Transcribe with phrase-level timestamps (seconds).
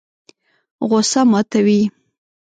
[0.87, 1.81] غوسه ماتوي.